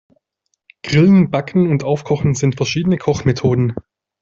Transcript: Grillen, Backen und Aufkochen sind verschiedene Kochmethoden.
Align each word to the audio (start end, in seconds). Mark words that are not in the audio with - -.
Grillen, 0.81 1.29
Backen 1.29 1.69
und 1.69 1.83
Aufkochen 1.83 2.33
sind 2.33 2.55
verschiedene 2.57 2.97
Kochmethoden. 2.97 3.75